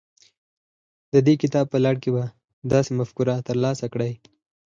د 1.13 1.15
دې 1.25 1.33
کتاب 1.41 1.65
په 1.73 1.77
لړ 1.85 1.95
کې 2.03 2.09
به 2.15 2.23
داسې 2.71 2.91
مفکوره 2.99 3.35
ترلاسه 3.47 3.85
کړئ. 3.93 4.13